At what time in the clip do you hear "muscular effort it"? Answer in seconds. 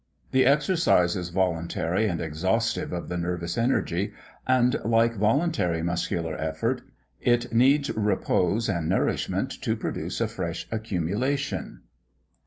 5.83-7.53